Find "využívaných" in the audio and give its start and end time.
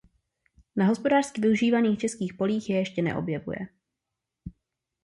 1.41-1.99